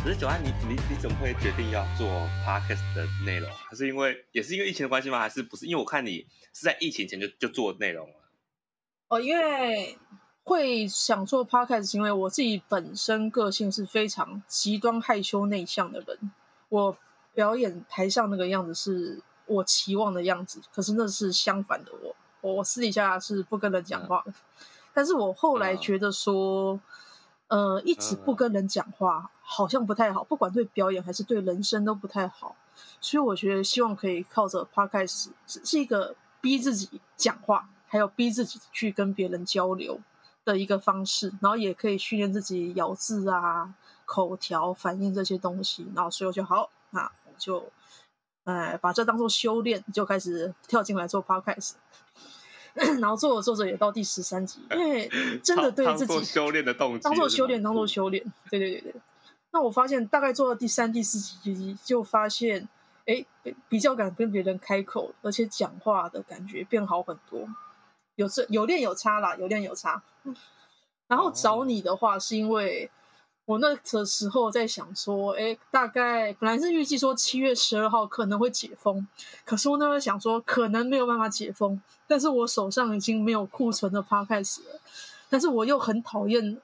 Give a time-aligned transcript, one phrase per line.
[0.00, 2.08] 可是九安，你你你怎么会决定要做
[2.46, 3.50] podcast 的内容？
[3.50, 5.18] 还是因为也是因为疫情的关系吗？
[5.18, 5.66] 还是不是？
[5.66, 6.24] 因为我看你
[6.54, 8.14] 是在疫情前就就做内容了。
[9.08, 9.98] 哦，因为
[10.44, 16.30] 会想做 podcast，因为我自己本身个性是非常极端害羞内向的人。
[16.68, 16.96] 我
[17.34, 22.16] 表演台上那个样子是我期望的样子，可是那是相反的我。
[22.40, 24.34] 我私底下是不跟人讲话的，嗯、
[24.94, 26.80] 但是我后来觉得说。
[27.48, 32.56] 呃，一直不跟人讲话好像不太好，不管对表演还是对人生都不太好。
[33.00, 40.00] 所以我觉得希望可以靠着 Podcast 是是一个逼自己讲话，还有逼自己去跟别人交流
[40.44, 45.90] 的一个方式，然后也可以训练自己咬字啊、口条、反应这些东西。
[45.94, 47.70] 然后所以我就好，那我就
[48.44, 51.72] 哎把这当做修炼，就开始跳进来做 Podcast。
[53.00, 55.10] 然后做着做着也到第十三集，因为
[55.42, 58.22] 真的对自己修炼的动机，当做修炼，当做修炼。
[58.50, 58.94] 对对对对。
[59.50, 62.68] 那我发现大概做到第三、第四集，就发现，
[63.06, 63.24] 哎，
[63.68, 67.48] 比较敢跟别人开口，而且讲话的感觉变好很多。
[68.16, 70.02] 有这有练有差啦，有练有差。
[71.06, 72.90] 然后找你的话，是因为。
[73.48, 79.08] 我那个时候在想说，哎，大概本来是预计说七月十二号可能会解封，
[79.42, 84.78] 可是我那时候想说可能没有办法解封，但是我手上已经没有库存的 Podcast 了，
[85.30, 86.60] 但是我又很讨厌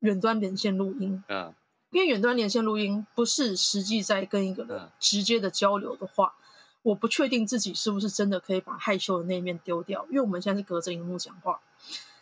[0.00, 1.54] 远端连线录音，嗯，
[1.92, 6.34] 因为远端连线录音不是实际在跟一个人直接的交流的话，
[6.82, 11.60] 我不确定自己是不是真的可以把害羞的那一面丢掉，因为我们现在是隔着荧幕讲话，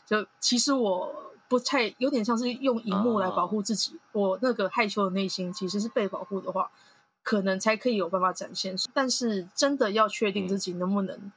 [0.07, 1.33] 就其实我。
[1.49, 6.71] 不太有点像是用荧幕来保护自己，哦，我那个害羞的内心其实是被保护的话，
[7.23, 8.75] 可能才可以有办法展现。
[8.93, 11.33] 但是真的要确定自己能不能，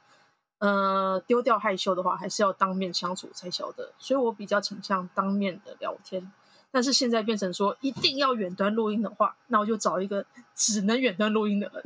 [0.58, 3.92] 嗯、呃，丢掉害羞的话，还是要当面相处才晓得。
[3.98, 6.32] 所以我比较倾向当面的聊天。
[6.70, 11.82] 但是现在变成说一定要远端录音的话，那我就找一个只能远端录音的人。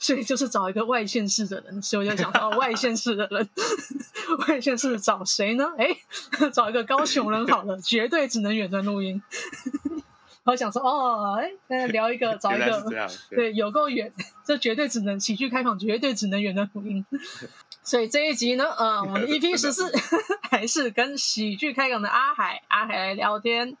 [0.00, 3.48] 所以就是找一个外县市的人，所以我就想到外县市的人，
[4.48, 5.70] 外县市找谁呢？
[5.76, 5.94] 哎，
[6.50, 9.22] 找一个高雄人好了，绝对只能远端录音。
[10.44, 14.10] 我想说，哦，哎，聊一个，找一个， 对，对，有够远，
[14.44, 17.04] 这绝对只能喜剧开港，绝对只能远端录音。
[17.82, 19.92] 所以这一集呢，呃，我们 EP 十四
[20.50, 23.76] 还是跟喜剧开港的阿海，阿海来聊天，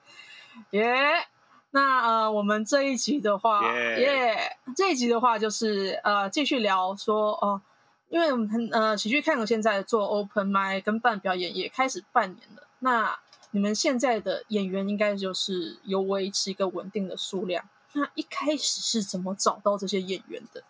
[0.72, 1.24] 耶、yeah!。
[1.72, 4.74] 那呃，我们这一集的话，耶、yeah.
[4.74, 7.62] 这一集的话就是呃，继续聊说哦、呃，
[8.08, 12.66] 因为我们呃，喜剧开港现在做 open mic 跟办表演也开始半年了。
[12.80, 13.18] 那
[13.52, 17.64] 你们现在的演员应该就是有维持一个稳定的数量。
[17.92, 20.62] 那一开始是怎么找到这些演员的？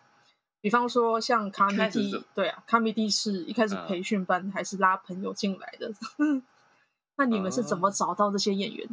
[0.60, 5.90] 比方说像卡米蒂，对啊，卡米蒂是一开始培训班、嗯、还是拉朋友进来的？
[7.16, 8.86] 那你们是怎么找到这些演员？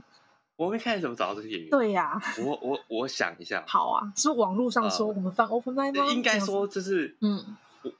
[0.57, 1.69] 我没看怎么找到这些演员。
[1.69, 3.63] 对呀、啊，我我我想一下。
[3.69, 6.11] 好啊，是网络上说我们放 open mic 吗？
[6.11, 7.93] 应该说就是，嗯，我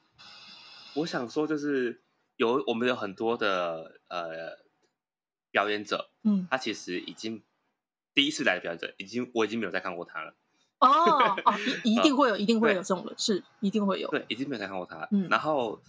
[0.96, 2.02] 我想说就是
[2.36, 4.58] 有我们有很多的呃
[5.52, 7.42] 表演者，嗯，他其实已经
[8.12, 10.34] 第一次来的表演者，已经我已经没有再看过他了。
[10.80, 10.88] 哦
[11.44, 11.54] 哦，
[11.84, 14.10] 一一定 会有，一定会有这种人，是一定会有。
[14.10, 15.08] 对，已经没有再看过他。
[15.12, 15.80] 嗯，然后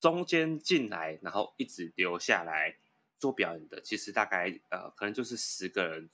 [0.00, 2.76] 中间进来，然后一直留下来。
[3.18, 6.10] 做表演的其实大概呃，可能就是十个人，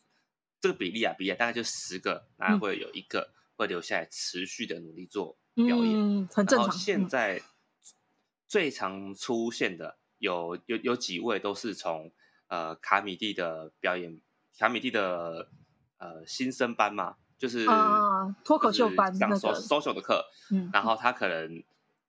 [0.61, 6.69] 这个比例啊，比例大概就十个，然后会有一个会留下来持续的努力做表演，嗯、很正常。
[6.69, 7.43] 然后现在
[8.47, 12.13] 最常出现的有有有几位都是从
[12.47, 14.21] 呃卡米蒂的表演，
[14.57, 15.51] 卡米蒂的
[15.99, 17.67] 呃新生班嘛，就是
[18.45, 21.65] 脱口秀班讲 social 的课，嗯，然后他可能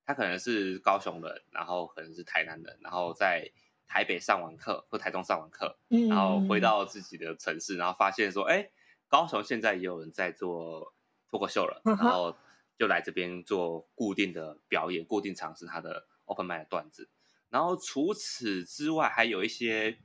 [0.06, 3.52] 他可能是高雄人，然后可能是台南人，然后在。
[3.94, 8.72] 台北上完课或台中上完课，嗯，然后回到自己的城市，然后发现说，哎，
[9.08, 10.96] 高雄现在也有人在做
[11.30, 12.36] 脱口秀了， 然后
[12.76, 17.08] 就来这边做固定的表演，固定尝试他的 open mic 的段子。
[17.50, 20.00] 然后除此之外，还有一些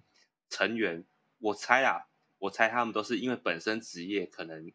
[0.50, 1.06] 成员，
[1.38, 2.08] 我猜啊，
[2.40, 4.70] 我猜他们都是因为本身职业可能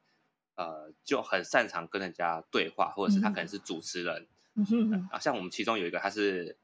[0.56, 6.58] 呃就很擅长跟人家对话，或者是他可能是主持人，嗯哼，啊，像我们其中有一个他是。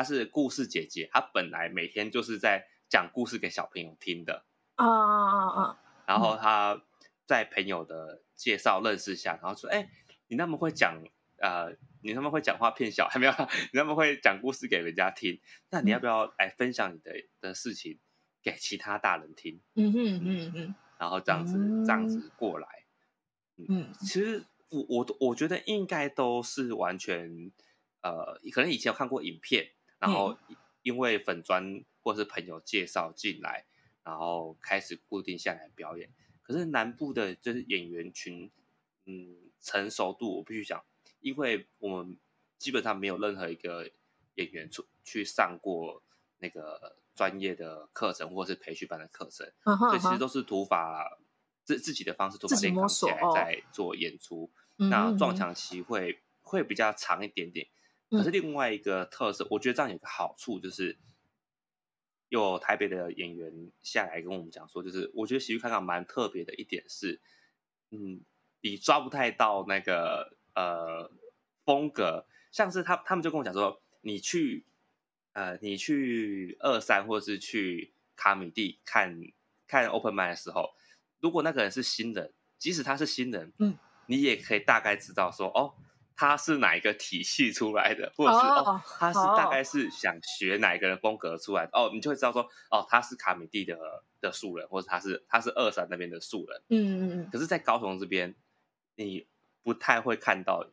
[0.00, 5.80] 她是故事姐姐，她本来每天就是在讲故事给小朋友听的啊啊啊！
[6.06, 6.82] 然后她
[7.26, 9.90] 在朋友的介绍认识下，然后说：“哎、欸，
[10.28, 11.04] 你那么会讲，
[11.36, 13.32] 呃，你那么会讲话骗小孩 没有？
[13.38, 15.38] 你那么会讲故事给人家听，
[15.68, 17.98] 那你要不要来分享你的的事情
[18.42, 22.66] 给其他大人听？”嗯哼嗯嗯，然后这样子、嗯、这样子过来，
[23.58, 27.52] 嗯，嗯其实我我我觉得应该都是完全
[28.00, 29.72] 呃，可能以前有看过影片。
[30.00, 30.36] 然后
[30.82, 33.66] 因为粉砖或是朋友介绍进来，
[34.02, 36.10] 然后开始固定下来表演。
[36.42, 38.50] 可可是南部的就是演员群，
[39.04, 40.82] 嗯，成熟度我必须讲，
[41.20, 42.18] 因为我们
[42.58, 43.88] 基本上没有任何一个
[44.34, 46.02] 演员出去上过
[46.40, 51.20] 那个专业的课程或是培训班的课程，嗯、所以其实都是土法
[51.62, 57.68] 自自己的方式土法练扛起来在做演出，哦、那撞墙期会、嗯、会比较长一点点。
[58.10, 60.98] 可是另外一个特色，嗯、我觉得这样有个好处就是。
[62.28, 67.20] 有台北的演员下来跟我们讲说，就是我觉得喜剧看港蛮特别的一点是，
[67.90, 68.20] 嗯，
[68.60, 71.10] 你抓不太到那个呃
[71.64, 74.64] 风格，像是他他们就跟我讲说，你去
[75.32, 79.20] 呃你去二三或者是去卡米蒂看
[79.66, 80.70] 看 open mic 的时候，
[81.18, 83.76] 如果那个人是新人，即使他是新人，嗯，
[84.06, 85.74] 你也可以大概知道说哦。
[86.20, 93.74] 他是哪一个体系出来的，或者是哦，哦，他是大概是想学哪一个人风格出来哦，你就会知道说哦，他是卡米蒂的
[94.20, 97.30] 的素人，或者他是他是二三那边的素人，嗯嗯嗯。
[97.32, 98.34] 可是，在高雄这边，
[98.96, 99.26] 你
[99.62, 100.66] 不太会看到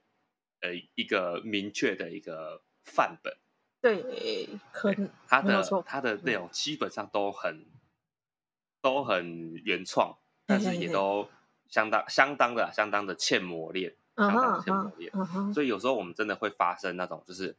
[0.59, 3.33] 呃一个明确的一个范本，
[3.79, 7.65] 对，可能他的他的内容基本上都很
[8.81, 11.29] 都很原创，但是也都
[11.69, 13.95] 相当相当的相当的欠磨练。
[14.17, 15.53] 相当先磨练，uh huh.
[15.53, 17.55] 所以有时候我们真的会发生那种，就是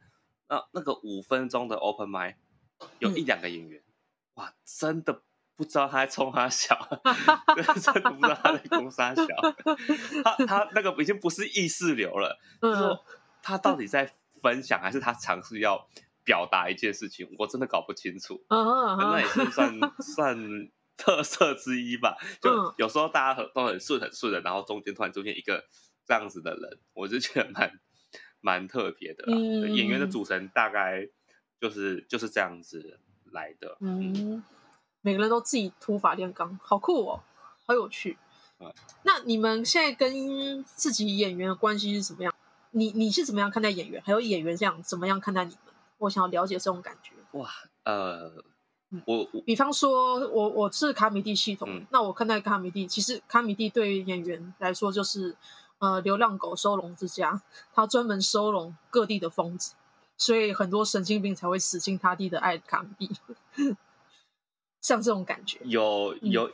[0.49, 2.35] 那那个五分钟的 open mic，
[2.99, 5.21] 有一两个演员，嗯、哇，真的
[5.55, 6.75] 不知道他在冲他小，
[7.81, 9.25] 真的不知道他在攻三小，
[10.23, 13.05] 他他那个已经不是意识流了，就说
[13.41, 15.87] 他到底在分享还是他尝试要
[16.25, 18.43] 表达一件事情，我真的搞不清楚。
[18.49, 18.97] Uh huh.
[18.97, 22.17] 那也是算 算特色之一吧。
[22.41, 25.63] 就有时候大家都很顺很顺的，然后中间突然出现一个。
[26.09, 27.79] 这样子的人，我就觉得蛮
[28.41, 29.25] 蛮特别的。
[29.27, 31.07] 嗯、演员的组成大概
[31.61, 32.99] 就是就是这样子
[33.31, 33.77] 来的。
[33.79, 34.43] 嗯，
[35.01, 37.21] 每个人都自己土法炼钢，好酷哦，
[37.67, 38.17] 好有趣。
[38.59, 38.73] 嗯、
[39.03, 42.33] 那你们现在跟自己演员的关系是怎么样？
[42.71, 44.01] 你你是怎么样看待演员？
[44.03, 45.75] 还有演员这样怎么样看待你们？
[45.99, 47.13] 我想要了解这种感觉。
[47.33, 47.47] 哇，
[47.83, 48.43] 呃，
[49.05, 55.35] 我，我比方说我我是卡米蒂系统，嗯、那我看待卡米蒂，其实卡米蒂对于演员来说就是。
[55.79, 57.41] 呃，流浪狗收容之家，
[57.73, 59.75] 它专门收容各地的疯子，
[60.17, 63.15] 所以很多神经病才会死心塌地的爱卡米地，
[64.81, 66.51] 像这种感觉，有有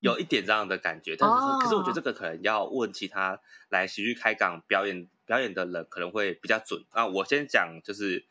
[0.00, 3.38] 有一点这样的感觉，嗯、但是、哦、可是我觉得这个可能要问其他
[3.68, 7.06] 来喜剧开港表演表演的人，可能会比较准啊。
[7.06, 8.24] 我先讲，就是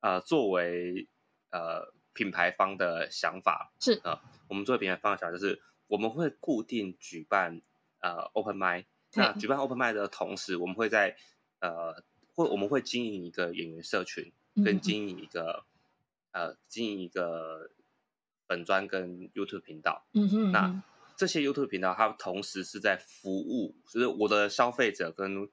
[0.00, 1.08] 呃，作为
[1.50, 7.62] 呃品牌方的想法是啊、呃，我们作为品牌方的想法就是我们会固定举办
[8.00, 8.84] 呃 open mic。
[9.14, 11.16] 那举办 open mic 的同时，我们会在
[11.60, 14.30] 呃，会我们会经营一个演员社群，
[14.64, 15.64] 跟经营一个、
[16.32, 17.70] 嗯、呃，经营一个
[18.46, 20.06] 本专跟 YouTube 频道。
[20.12, 20.82] 嗯哼，那
[21.16, 25.48] 这些 YouTube 频道，它同时是在服务，就是我的消费者跟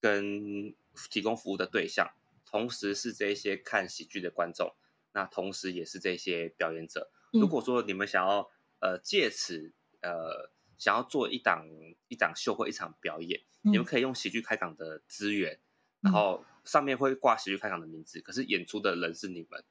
[0.00, 0.74] 跟
[1.10, 2.10] 提供服务的对象，
[2.46, 4.74] 同时是这些看喜剧的观众，
[5.12, 7.10] 那同时也是这些表演者。
[7.32, 8.50] 如果说你们想要
[8.80, 10.50] 呃借此呃。
[10.80, 11.64] 想要做一档
[12.08, 15.60] 一档秀或一场表演，嗯、你们可以用喜剧开港的资源，
[16.00, 19.62] 嗯、然后上面会挂喜剧开港的名字，可是演出的人是你们，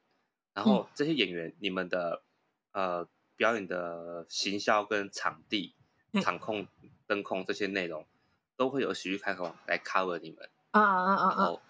[0.54, 2.22] 然后这些演员，你们的
[2.70, 5.74] 呃表演的行销跟场地、
[6.12, 6.68] 嗯、场控、
[7.08, 8.06] 灯控这些内容，
[8.56, 11.60] 都会有喜剧开港来 cover 你们啊啊啊啊，然后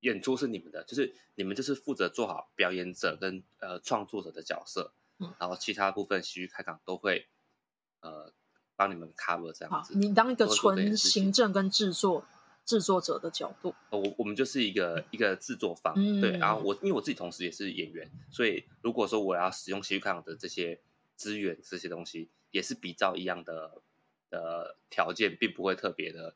[0.00, 7.28] 演出是你们的，就是你们就是负责做好表演者跟呃创作者的角色，嗯、然后其他部分喜剧开港都会
[8.00, 8.32] 呃。
[8.80, 12.24] 帮你们 cover 这样子，你当一个纯行政跟制作
[12.64, 16.38] 制作者的角度，我我们就是一个一个制作方，嗯、对。
[16.38, 20.80] 然后我因为我自己同时也是演员，所以如果说我要使用喜剧开港的这些
[21.14, 23.82] 资源这些东西，也是比照一样的
[24.30, 26.34] 的条件，并不会特别的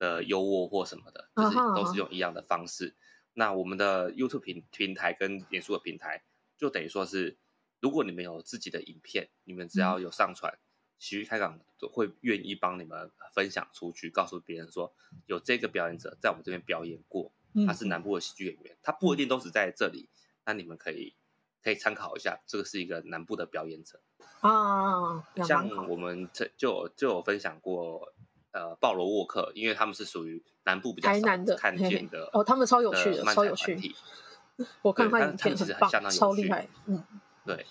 [0.00, 2.96] 的优渥或什么的，就是都是用一样的方式。
[3.34, 6.24] 那我们的 YouTube 平平台跟演出的平台，
[6.58, 7.36] 就等于说是，
[7.78, 10.52] 如果你们有自己的影片，你们只要有上传。
[10.52, 10.58] 嗯
[10.98, 14.92] 喜剧开港都会愿意帮你们分享出去，告诉别人说
[15.26, 17.32] 有这个表演者在我们这边表演过，
[17.66, 20.08] 他是南部的喜剧演员，他不一定都只在这里，
[20.44, 21.14] 那你们可以
[21.62, 24.00] 可以参考一下，这个是一个南部的表演者
[24.40, 25.22] 啊。
[25.44, 28.12] 像我们这就就有分享过，
[28.52, 33.94] 呃，鲍罗沃克，因为他们是属于南部比较少看见的哦，他们超有趣的， 超有趣。
[34.82, 37.04] 我看他影片很棒，超厉害，嗯，
[37.44, 37.66] 对。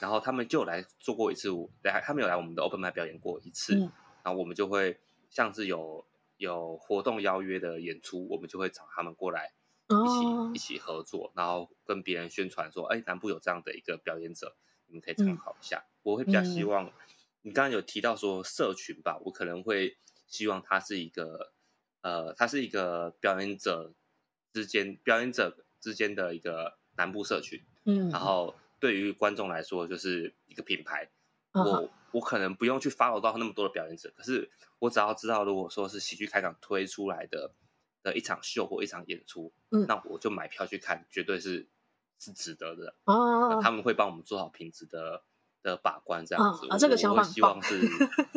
[0.00, 1.48] 然后他们就来做过一次，
[1.82, 4.98] 来他们有来我们的 open mic 表演过一次，嗯、然后我们就会
[5.30, 9.52] 像是有有活动邀约的演出，我们就会找他们过来
[9.88, 15.78] 一起、哦、一起合作，然后跟别人宣传说，哎，南部有这样的一个表演者，你们可以参考一下。
[15.78, 16.92] 嗯、我会比较希望
[17.42, 21.52] 你刚刚有提到说社群吧，我可能会希望它是一个，
[22.02, 23.94] 呃，它是一个表演者
[24.52, 31.08] 之间表演者之间的一个南部社群，嗯，然后对于观众来说就是一个品牌，
[31.52, 37.52] 嗯、我我可能不用去 follow 到那么多的表演者，可是我只要知道，如果说是喜剧开港推出来的
[38.02, 41.68] 的一场秀或一场演出，嗯，那我就买票去看，绝对是
[42.18, 45.22] 是值得的，哦，他们会帮我们做好品质的。
[45.62, 47.80] 的把关这样子，啊，这个想法希望是，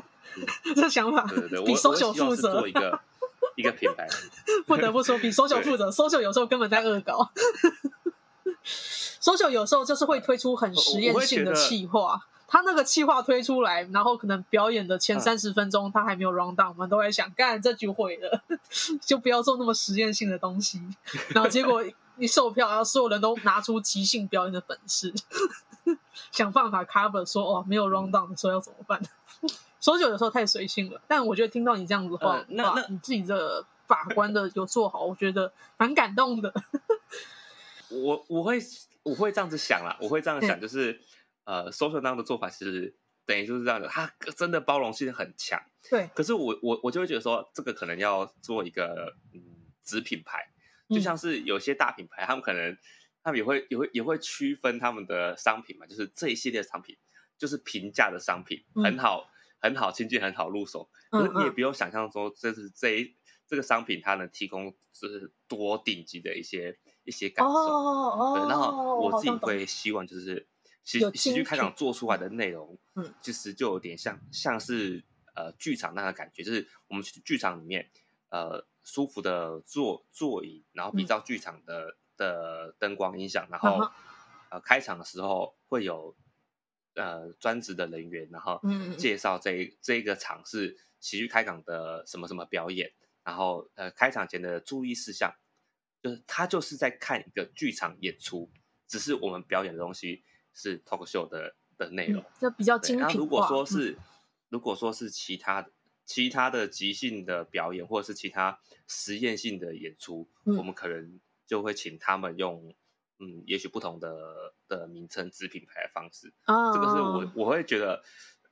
[0.74, 3.00] 这个想法，对对对，比 social 负责做一个
[3.56, 4.08] 一个品牌，
[4.66, 7.32] 不得不说比 social 负责，social 有时候根本在恶搞
[9.22, 18.42] ，social 有时候就是会推出很实验性的企划，他那个企划推出来，然后可能表演的前三十分钟他还没有 round down，我们都在想，干这局毁了，
[19.02, 20.82] 就不要做那么实验性的东西，
[21.30, 21.84] 然后结果
[22.18, 25.14] 一售票，然后所有人都拿出即兴表演的本事。
[26.32, 29.02] 想办法 cover 说哦，没有 round down 的时候要怎么办？
[29.80, 36.54] 说久有时候太随性了，但我觉得听到你这样子的话，呃、那那你自己的把关的有做好，我觉得蛮感动的。
[37.90, 38.60] 我我会
[39.04, 41.02] 我会这样子想啦，我会这样想，就是
[41.46, 45.62] 呃，social down 的做法其实等于就是这样的，他真的包容性很强。
[45.90, 49.42] 对，可是我我我就会觉得说，这个可能要做一个嗯
[49.82, 50.52] 子品牌，
[50.90, 52.78] 就像是有些大品牌，他们可能。
[53.22, 56.98] 他们也会也会也会区分他们的商品嘛，就是这一系列商品
[57.38, 59.30] 就是平价的商品，嗯、很好
[59.60, 60.90] 很好亲近，很好入手。
[61.12, 67.52] 可是你也不用想象说这是这一这个商品它能提供就是多顶级的一些一些感受。
[67.52, 70.48] 哦、对，然后我自己会希望就是
[70.86, 75.04] 喜喜剧开场做出来的内容，嗯，其实就有点像像是
[75.36, 77.90] 呃剧场那个感觉，就是我们去剧场里面
[78.30, 81.90] 呃舒服的座座椅，然后比照剧场的。
[81.90, 83.92] 嗯的灯光音响，然后、uh.
[84.50, 86.14] 呃开场的时候会有
[86.96, 88.60] 呃专职的人员，然后
[88.98, 92.92] 介绍这一这一个场是喜剧开场的什么什么表演，
[93.24, 95.34] 然后呃开场前的注意事项，
[96.02, 98.50] 就是他就是在看一个剧场演出，
[98.88, 103.14] 只是我们表演的东西是 talk show 的的内容，就、嗯、比较精品那。
[103.14, 103.98] 如果说是、嗯、
[104.50, 105.70] 如果说是其他
[106.06, 111.20] 其他的即兴的表演，或者是其他实验性的演出，嗯、我们可能。
[111.50, 112.76] 就会请他们用，
[113.18, 116.32] 嗯，也许不同的的名称、子品牌的方式。
[116.44, 118.04] 啊，这个是我我会觉得，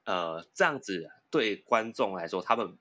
[0.05, 2.75] 呃，这样子对观众来说，他们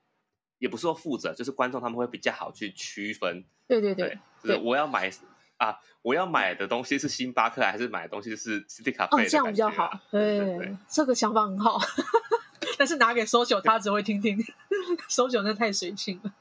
[0.57, 3.45] 也不是说负责，就是观众他们会比较好去区分。
[3.69, 5.11] 对对对，对就是我要买
[5.59, 9.17] 啊，我要买的东西是星巴克，还是买的东西是 City Cafe？
[9.17, 9.99] 哦，这样比较好。
[10.11, 11.79] 对，对，对，这个想法很好，
[12.79, 14.39] 但是拿给 social 他只会听听，
[15.09, 16.33] social 那太随性了。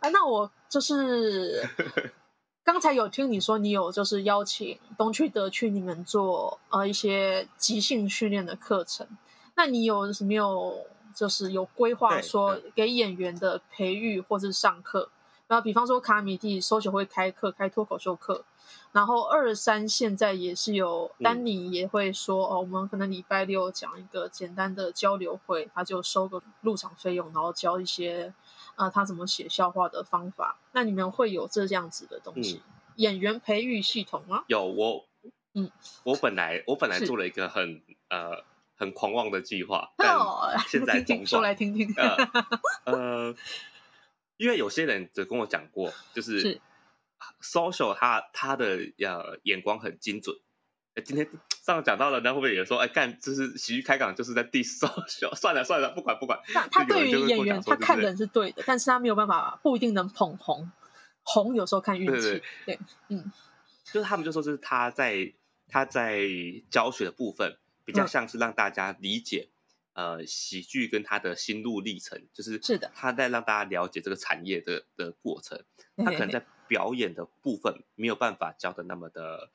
[0.00, 1.64] 啊，那我就是。
[2.64, 9.08] 刚才有听你说，你有就是邀请东区德去你们做呃一些即兴训练的课程，
[9.56, 15.08] 那你有没有就是有规划说给演员的培育或是上课？
[15.48, 18.44] 然后比方说卡米蒂 social 会开课开脱口秀课，
[18.92, 28.32] 然后二三现在也是有丹尼也会说、嗯、哦，我们可能礼拜六讲一个简单的交流会，他就收个入场费用，然后教一些。
[28.76, 30.56] 呃，他怎么写笑话的方法？
[30.70, 32.62] 那你们会有这样子的东西？
[32.64, 34.44] 嗯、演员培育系统吗？
[34.46, 35.04] 有我，
[35.54, 35.68] 嗯，
[36.04, 38.44] 我本来我本来做了一个很呃
[38.76, 40.16] 很狂妄的计划，但
[40.68, 41.92] 现在 听听说来听听。
[41.96, 42.14] 呃，
[42.84, 43.34] 呃，
[44.38, 46.60] 因为有些人就跟我讲过，就是，是
[47.42, 50.34] social 他他的呃眼光很精准。
[51.04, 51.28] 今天
[51.62, 55.32] 上讲到了，那会不会也说，哎，干，就是喜剧开港就是在 diss social？
[55.38, 56.40] 算了算了，不管不管。
[56.52, 60.70] 那他对于演员，他看的人是对的，但是他没有办法，不一定能捧红。
[61.22, 62.12] 红有时候看运气。
[62.20, 62.78] 对，对，对，对，
[63.08, 63.32] 嗯，
[63.84, 65.32] 就是他们就说，就是他在
[65.68, 66.20] 他在
[66.68, 69.57] 教学的部分，比较像是让大家理解，嗯、
[69.98, 75.60] 呃，喜剧跟他的心路历程，就是是的，他在让大家了解这个产业的的过程。
[75.98, 79.50] 他可能在表演的部分没有办法教的那么的。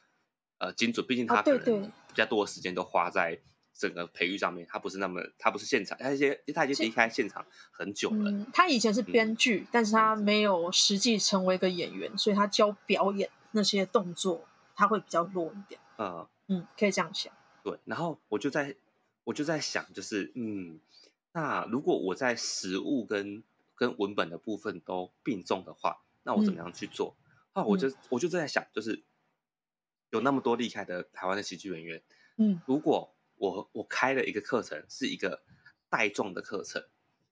[0.60, 3.38] 呃，精准，毕竟他可能比较多的时间都花在
[3.74, 8.32] 整个培育上面，他不是那么，他不是现场，他一些他已经离开现场很久了。
[8.32, 15.82] 嗯、他以前是编剧，嗯、但是他没有实际成为一个演员，所以他教表演那些动作，他会比较弱一点。
[15.98, 17.34] 嗯嗯，可以这样想。
[17.62, 18.74] 对，然后我就在
[19.24, 20.80] 我就在想，就是嗯，
[21.32, 23.44] 那如果我在实物跟
[23.75, 27.15] 跟文本的部分都并重的话，那我怎么样去做？
[27.53, 29.03] 啊、嗯，我就我就在想，就是。
[30.10, 32.03] 有那么多厉害的台湾的喜剧演员，
[32.38, 35.42] 嗯，如果我我开了一个课程，是一个
[35.89, 36.86] 带状的课程，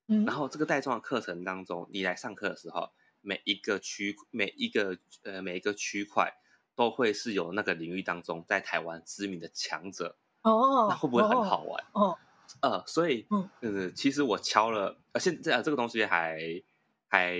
[0.07, 2.89] 嗯，然后这个带状的课程当中，你来上课的时候，
[3.21, 6.33] 每一个区每一个呃每一个区块
[6.73, 11.83] 都会是有那个领域当中在台湾知名的强者，哦，那会不会很好玩？
[11.93, 12.17] 哦，
[12.61, 16.63] 呃，所以嗯，呃，其实我敲了，呃，现在这个东西还
[17.07, 17.35] 还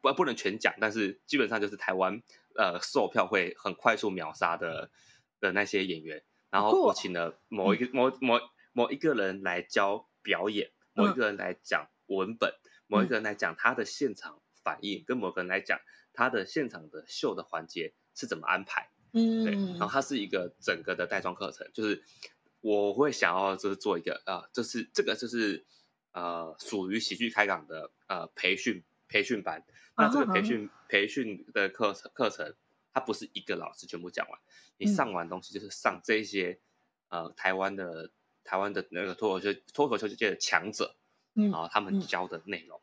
[0.00, 2.20] 不不能全讲，但是基本上就是台湾
[2.56, 4.90] 呃售票会很快速秒杀的
[5.38, 8.40] 的那些演员，然后我请了某一个、嗯、某某
[8.72, 15.78] 某一个人来教表演，某一个人来讲文本，嗯、某一个人来讲他的现场反应，跟某个人来讲
[16.12, 22.02] 他的现场的秀的环节是怎么安排，嗯，对，然后它是一个整个的带妆课程，就是。
[22.62, 25.64] 我会想要就是做一个呃，就是这个就是
[26.12, 29.64] 呃属于喜剧开港的呃培训培训班。
[29.96, 30.72] 那这个培训、uh.
[30.88, 32.54] 培训的课程课程，
[32.92, 34.38] 它不是一个老师全部讲完，
[34.76, 36.58] 你上完东西就是上这些、
[37.08, 38.10] 嗯、呃台湾的
[38.44, 40.94] 台湾的那个脱口秀脱口秀界的强者，
[41.32, 42.78] 然后他们教的内容、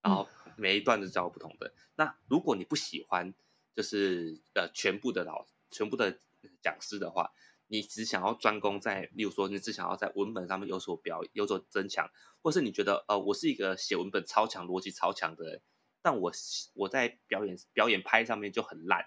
[0.00, 1.72] 嗯，然后每一段都教不同的。
[1.96, 3.34] 那如果你不喜欢
[3.74, 6.18] 就是呃全部的老全部的
[6.62, 7.30] 讲师的话。
[7.72, 12.10] 你只想要专攻在，例如说，你只想要在文本上面有所表有所增强，
[12.42, 15.62] 或是你觉得，呃，我是一个写文本超强、逻辑超强的人，
[16.02, 16.32] 但我
[16.74, 19.06] 我在表演表演拍上面就很烂，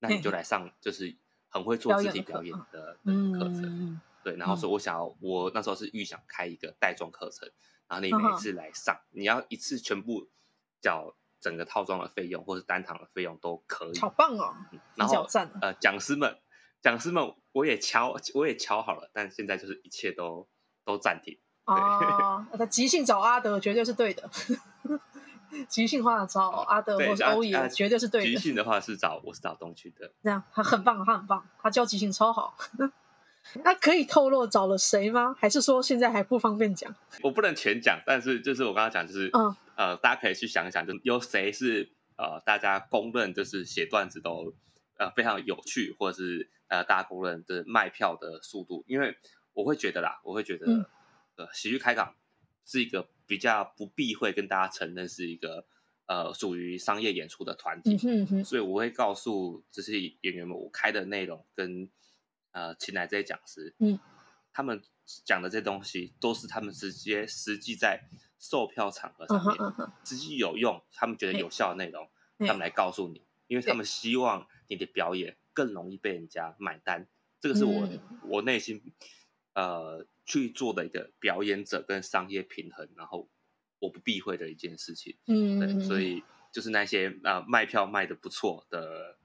[0.00, 1.16] 那你就 来上就是
[1.48, 4.36] 很会做肢体表演的课程，嗯，对。
[4.36, 7.50] 然后说，我想要，我那时候是预想开一个带状课程，
[7.88, 10.28] 然后你每次来上，你要一次全部
[10.82, 14.54] 缴整个套装的费用，或是单堂的费用都可以，好棒哦！
[14.94, 15.26] 然后
[15.62, 16.38] 呃，讲师们。
[16.82, 20.48] 讲师们，我也敲，我也敲好了，但现在就是一切都
[20.84, 21.38] 都暂停。
[21.66, 24.28] 哦，他即兴找阿德绝对是对的，
[25.68, 28.26] 即兴话找阿德或是欧也绝对是对的。
[28.26, 32.56] 即 兴的话是找我是找东区的，这样他很棒，他很棒，他教即兴超好。
[33.62, 35.34] 那可以透露找了谁吗？
[35.38, 36.92] 还是说现在还不方便讲？
[37.22, 44.52] 我不能全讲，但是就是我刚刚讲，就是嗯呃，大家可以去想一想，就有谁是呃大家公认就是写段子都
[44.98, 46.50] 呃非常有趣，或者是。
[46.68, 49.16] 呃，大家公认的卖票的速度，因为
[49.52, 50.86] 我会觉得啦，我会觉得，嗯、
[51.36, 52.16] 呃，喜剧开港
[52.64, 55.66] 是一个比较不避讳跟大家承认是一个
[56.06, 61.88] 呃属于商业演出的团体，嗯哼，所以我会告诉这些演员们，我开的内容跟
[62.52, 64.00] 呃请来这些讲师，嗯，
[64.52, 64.82] 他们
[65.24, 69.56] 讲的这些东西都是他们直接实际在售票场合上面
[70.04, 75.36] 实际有用，他们觉得有效的内容，他们来告诉你，因为他们希望你的表演。
[75.54, 77.06] 更容易被人家买单，
[77.40, 78.82] 这个是我、嗯、我内心
[79.54, 83.30] 呃去做的一个表演者跟商业平衡，然后
[83.78, 85.16] 我不避讳的一件事情。
[85.26, 89.16] 嗯，对，所以就是那些呃卖票卖的不错的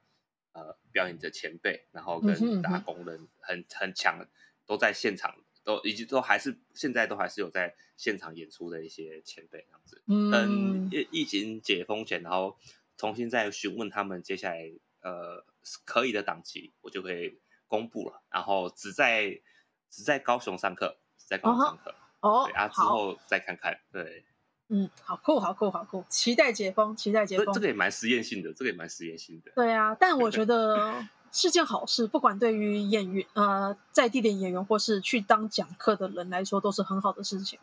[0.53, 4.27] 呃表演者前辈，然后跟打工人很很强，
[4.67, 10.03] 都在现场，都以及都还是现在都还是有在现场演出的一些前辈这样子。
[10.05, 12.55] 嗯，疫疫情解封前，然后
[12.97, 14.71] 重新再询问他们接下来。
[15.01, 15.45] 呃，
[15.85, 19.41] 可以的档期我就会公布了，然后只在
[19.89, 24.25] 只在高雄上课，只在高雄上课哦，对啊，之后再看看，对，
[24.69, 37.59] 嗯，好酷，好酷，好酷，期待解封，期待解封，这个也蛮实验性的，这个也蛮实验性的，对啊，但我觉得 是件好事，不管对于演员呃在地点演员或是去当讲课的人来说，都是很好的事情，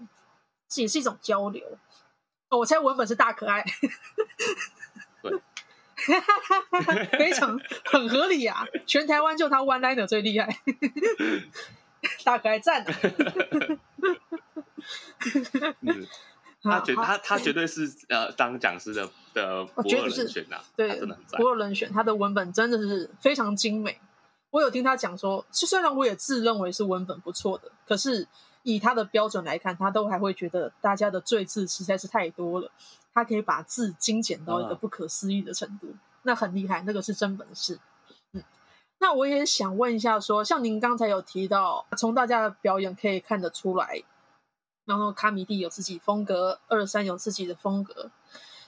[0.69, 1.79] 这也是一种交流。
[2.49, 3.65] 哦，我猜文本是大可爱。
[5.21, 5.33] 对。
[7.19, 8.65] 非常很合理啊！
[8.87, 10.49] 全台湾就他 one liner 最厉害，
[12.25, 12.95] 大可爱赞、啊
[15.81, 16.07] 嗯。
[16.63, 21.93] 他 绝他他绝对是呃当讲师的的不二人选呐、啊，对，真的很赞，不二人选。
[21.93, 24.01] 他的文本真的是非常精美。
[24.51, 28.27] 我有听他讲说，虽然我也自认为是文本不错的，可是
[28.67, 32.69] 以他的标准来看，他都还会觉得大家的赘字实在是太多了。
[33.15, 37.79] 他可以把字精简到一个不可思议的程度，嗯、那很厉害，那个是真本事。
[38.33, 38.43] 嗯，
[38.99, 44.03] 那我也想问一下说，说像您刚才有提到，从大家的表演可以看得出来，
[44.85, 48.11] 然后卡米蒂有自己风格，二三有自己的风格。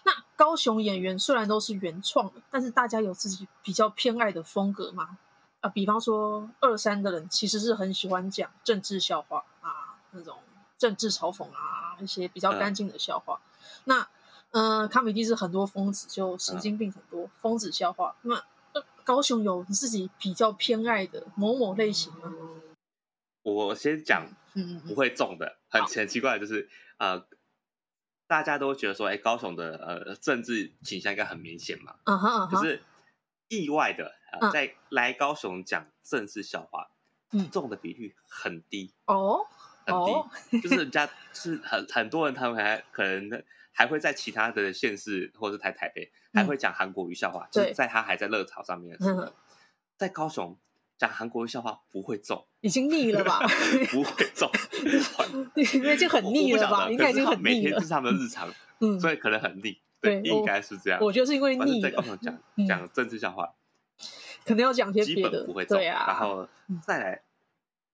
[0.04, 5.18] 那高雄演员虽然都是原创的，但是大家有自己比较偏爱的风格吗？
[5.61, 10.38] 啊，比方说二三的人其实是很喜欢讲政治笑话啊，那种
[10.76, 13.40] 政治嘲讽啊，一些比较干净的笑话。
[13.40, 14.08] 嗯、那
[14.50, 18.16] 嗯、呃，卡米蒂是很多疯子，就神经病很多、嗯、疯子笑话。
[18.22, 18.34] 那、
[18.72, 22.32] 呃、高雄有自己比较偏爱的某某类型吗？
[23.42, 26.68] 我先讲，嗯，不会中的，嗯、很很奇怪，就是
[26.98, 27.26] 呃，
[28.26, 32.82] 大家都觉得说，哎，高雄的呃政治倾向应该很明显嘛，嗯哼，可是
[33.48, 34.12] 意外的，
[34.52, 36.90] 在来高雄讲政治笑话，
[37.32, 38.92] 嗯，中的比率很低。
[39.06, 39.46] 哦，
[39.92, 40.31] 很低，哦、
[40.62, 43.42] 就是人家是很很多人，他们还可能。
[43.70, 49.33] 还会在其他的县市或者是台台北，还会讲韩国语笑话，嗯、就是在他还在热潮上面的时候，
[49.96, 50.59] 在高雄
[50.98, 53.38] 讲韩国笑话不会中，已经腻了吧？
[53.92, 54.51] 不会中，
[55.72, 56.90] 因为就很腻了吧？
[56.90, 57.44] 应该已经很腻了。
[57.44, 59.79] 每天是他们的日常，嗯，所以可能很腻。
[60.01, 60.98] 对，应该是这样。
[61.01, 61.81] 我觉得是因为腻。
[61.81, 63.48] 在高雄讲讲政治笑话，
[64.44, 65.81] 可能要讲些别的，不会中。
[65.81, 66.48] 然后
[66.85, 67.22] 再来，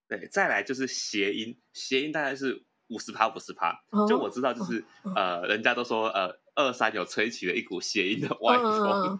[0.08, 3.84] 对，再来就是谐音，谐音大概是五十趴五十趴。
[4.08, 6.38] 就我知道，就是呃，人家都说呃。
[6.56, 9.18] 二三有吹起了一股谐音的歪风，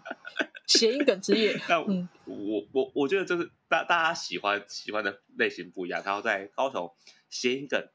[0.67, 1.59] 谐音梗之夜。
[1.67, 6.01] 那我我我觉得就是大大家喜欢喜欢的类型不一样。
[6.05, 6.89] 然后在高雄
[7.29, 7.89] 谐音梗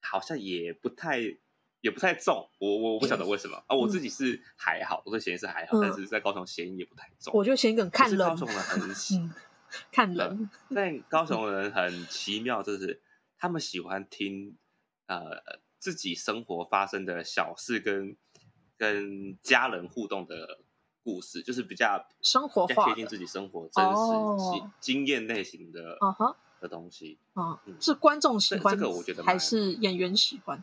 [0.00, 1.18] 好像也不太
[1.80, 3.74] 也不太重，我我不晓得为什么啊。
[3.74, 7.34] 我自己是还好，我对谐音是还好，但是在高雄谐音也不太重。
[7.34, 9.28] 我觉得谐音梗看人，高雄人很喜
[9.92, 10.50] 看人。
[10.74, 13.00] 但高雄人很奇妙，就是
[13.38, 14.56] 他们喜欢听
[15.06, 18.16] 呃自己生活发生的小事跟。
[18.78, 20.58] 跟家人互动的
[21.02, 25.96] 故事，就是比较生活化、贴近自己生活真实经验类型的
[26.60, 27.18] 的东西。
[27.32, 30.62] 啊，是观众喜欢这个，我觉得还是演员喜欢？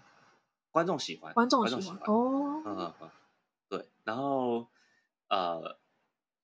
[0.70, 2.62] 观众喜欢，观众喜欢哦。
[2.64, 3.10] 嗯嗯嗯，
[3.68, 3.90] 对。
[4.04, 4.68] 然后
[5.30, 5.80] 呃。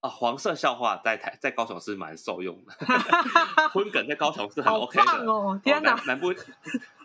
[0.02, 2.74] 啊，黄色笑话在台在高雄是蛮受用的，
[3.74, 5.60] 荤梗在高雄是很 OK 的哦。
[5.62, 6.34] 天哪，南部，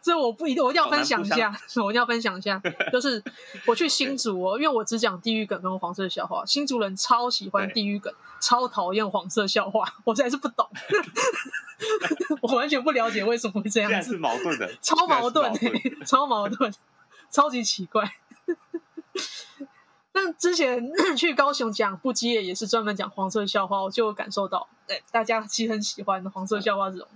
[0.01, 1.53] 这我不一定，我一定要分享一下，
[1.83, 3.21] 我一定要分享一下，就是
[3.67, 10.69] 我去新竹哦，因为我只讲地狱梗跟黄色笑话，新竹人超喜欢地狱梗，超讨厌黄色笑话，我实在是不懂，
[12.43, 16.73] 我完全不了解为什么会这样子，是矛盾的，超矛盾，超矛盾，
[17.29, 18.09] 超级奇怪。
[20.15, 20.81] 但之前
[21.17, 27.09] 去高雄讲不羁也是专门讲黄色笑话，我就感受到，哎，大家其实很喜欢黄色笑话这种，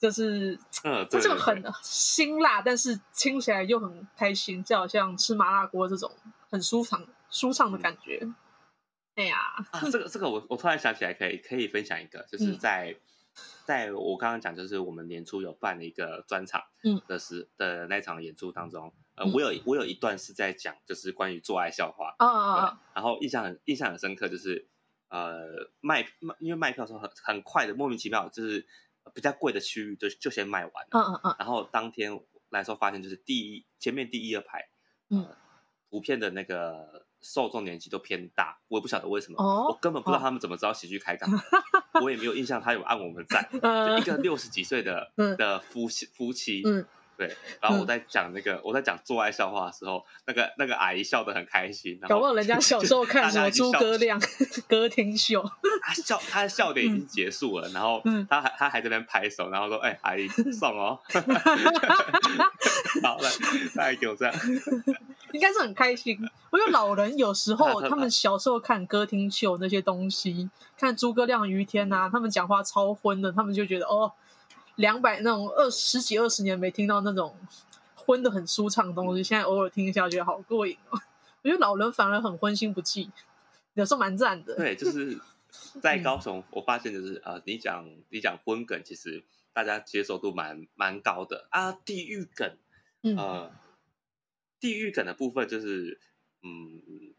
[0.00, 6.10] 就是，嗯，这个很辛辣，但是听起来又很开心，就好像吃麻辣锅这种
[6.50, 8.28] 很舒畅、舒畅的感觉。
[9.14, 9.38] 哎呀，
[9.70, 12.90] 啊，这个这个我我突然想起来，可以可以分享一个，就是在。
[12.90, 13.00] 嗯
[13.66, 24.68] 在我刚刚讲，就是我们年初有办了一个专场，嗯，的时的那场演出当中，呃，我有我有一段是在讲，就是关于做爱笑话，啊啊啊，然后印象很印象很深刻，就是
[25.08, 25.40] 呃
[25.80, 28.66] 卖卖，因为卖票的时候很很快的，莫名其妙，就是
[29.14, 34.68] 比较贵的区域就就先卖完了，嗯嗯嗯，然后当天来说发现，就是第一前面第一二排，
[35.10, 35.26] 嗯，
[35.90, 37.04] 图片的那个。
[37.22, 46.62] 受众年纪都偏大，我也不晓得为什么，哦、我根本不知道他们怎么知道喜剧开港，哦、我也没有印象他有按我们赞， 就一个六十几岁的、嗯、的夫妻夫妻。
[46.64, 51.98] 嗯对，然后我在讲那个，嗯、我在讲做爱笑话的时候，那个那个阿姨笑得很开心。
[52.06, 54.20] 搞不好人家小时候看什么诸葛亮
[54.68, 55.42] 歌厅秀，
[55.82, 61.00] 他笑，他的笑点已经结束了，嗯、然后他还他还在那边拍手，然后说：“哎、欸，阿姨 送哦。
[63.02, 63.30] ”好了，
[63.74, 64.34] 大概就这样，
[65.32, 66.18] 应该是很开心。
[66.50, 74.12] 我觉得老人有时候他们小时候看歌厅秀那些东西，看诸葛亮、于天啊，他们讲话超荤的，他们就觉得哦。
[74.76, 77.36] 两百那种二十几二十年没听到那种
[77.94, 81.00] 荤的很舒畅的东西，现在偶尔听一下觉得好过瘾哦。
[81.42, 83.10] 我觉得老人反而很荤心不蓟，
[83.74, 84.54] 有时候蛮赞的。
[84.56, 85.18] 对，就是
[85.80, 91.72] 在高雄，我发现就是啊、呃，你讲你讲荤梗，其实大家接受度蛮蛮高的啊。
[91.72, 92.56] 地狱梗，
[93.02, 93.52] 呃，嗯、
[94.60, 96.00] 地狱梗的部分就是，
[96.42, 97.14] 嗯，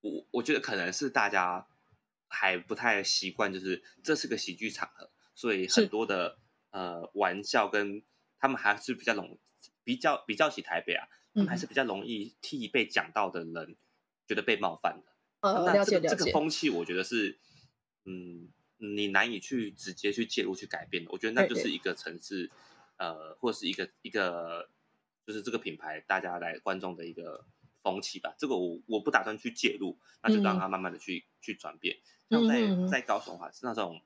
[0.00, 1.66] 我我觉得可能是大家
[2.28, 6.38] 还不太习惯，就是这是个喜剧场合，所以很多的。
[6.72, 8.02] 呃，玩笑跟
[8.38, 9.38] 他们还是比较容
[9.84, 13.76] 比较比较起台北啊，他们还是比较容易替被讲到的人
[14.26, 15.12] 觉得被冒犯的。
[15.40, 16.08] 呃，这个、了解了解。
[16.08, 17.38] 这个风气，我觉得是，
[18.04, 21.10] 嗯，你难以去直接去介入去改变的。
[21.12, 22.52] 我觉得那就是一个城市，对
[22.96, 24.70] 呃，或是一个一个，
[25.26, 27.44] 就是这个品牌大家来观众的一个
[27.82, 28.34] 风气吧。
[28.38, 31.98] 这个我我不打算去介入，那就让它慢慢的去、嗯、去转变。
[32.30, 34.00] 像在在高雄的话，是那种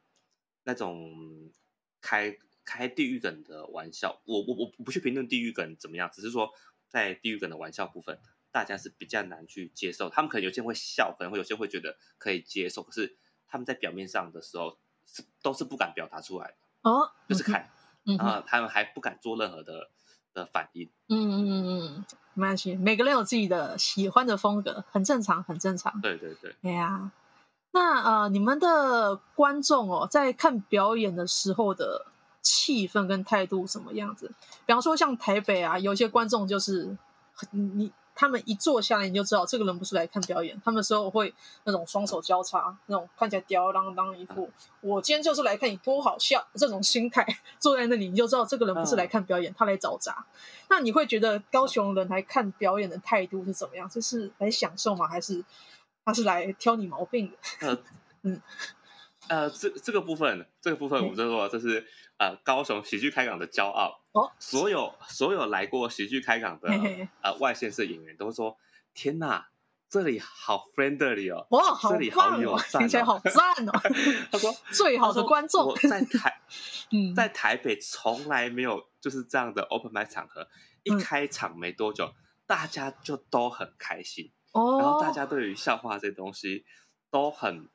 [0.65, 1.53] 那种
[2.01, 2.37] 开。
[2.67, 6.51] 开地狱梗的玩笑，我我我不去评论地狱梗怎么样，只是说
[6.89, 8.19] 在地狱梗的玩笑部分，
[8.51, 10.11] 大家是比较难去接受。
[10.11, 14.77] 他们可能有些人会笑，可能会有些人会觉得可以接受，可是他们在表面上的时候
[15.07, 16.57] 是都是不敢表达出来的
[16.91, 17.71] 哦，就是看，
[18.05, 19.91] 嗯、然后他们还不敢做任何的
[20.35, 20.91] 的反应。
[21.09, 26.01] 嗯嗯嗯嗯，没关系，每个人有自己的喜欢的风格，很正常，很正常。
[26.01, 27.13] 对对对，对呀。
[27.71, 32.07] 那呃，你们的观众哦，在看表演的时候的。
[32.47, 34.31] 气氛跟态度什么样子？
[34.65, 36.97] 比方说像台北啊，有些观众就是
[37.51, 44.49] 你他们一坐下来你就知道这个人不是来看表演，他们时候会那种双手交叉，那种看起来吊儿郎当一副，
[44.81, 47.27] 我今天就是来看你多好笑这种心态，
[47.59, 50.25] 坐在那里你就知道这个人不是来看表演，他来找茬。
[50.71, 53.89] 那你会觉得高雄人来看表演的态度是怎么样？
[53.89, 55.09] 就是来享受吗？
[55.09, 55.45] 还是
[56.05, 57.83] 他是来挑你毛病的？
[58.23, 58.41] 嗯。
[59.29, 61.87] 呃，这这个部分，这个部分，我们就说这是
[62.19, 64.01] 呃高雄喜剧开港的骄傲。
[64.13, 66.69] 哦，所有所有来过喜剧开港的
[67.23, 68.57] 呃外县市演员都说：
[68.95, 69.49] 天哪，
[69.91, 73.73] 这里好 friendly 哦，哇，这里好友善，听起来好赞哦。
[74.33, 76.41] 他说最好的观众我在台，
[76.93, 80.49] 嗯，在台北从来没有就是这样的 open mic 场合，
[80.83, 82.15] 一开场没多久，
[82.47, 86.65] 大家就都很开心哦，然后大家对于笑话这东西
[87.11, 87.69] 都很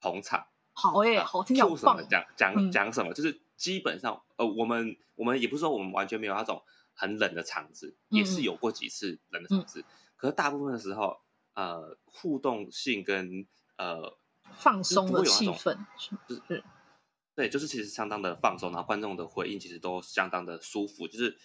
[0.00, 0.46] 捧场。
[0.80, 2.08] 好哎，好听，好棒！
[2.08, 3.12] 讲讲讲什么？
[3.12, 6.62] 就是基本上，呃，我们我们也不是说我们完全没有那种
[6.94, 9.84] 很冷的场子，也是有过几次冷的场子。
[10.16, 11.18] 可是大部分的时候，
[11.54, 13.44] 呃，互动性跟
[13.76, 14.16] 呃
[14.52, 15.76] 放松的气氛，
[16.28, 16.62] 就是
[17.34, 21.08] 对，就是其实相当的放松，然后观众的回应其实都相当的舒服。
[21.08, 21.36] 就是